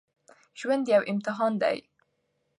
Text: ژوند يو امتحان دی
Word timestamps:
ژوند 0.59 0.85
يو 0.95 1.01
امتحان 1.11 1.53
دی 1.61 1.77